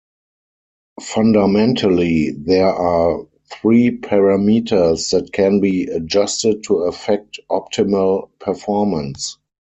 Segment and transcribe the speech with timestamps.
[0.99, 9.37] Fundamentally, there are three parameters that can be adjusted to affect optimal performance.